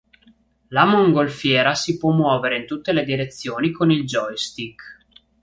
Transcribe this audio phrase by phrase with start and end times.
[0.69, 4.97] La mongolfiera si può muovere in tutte le direzioni con il joystick.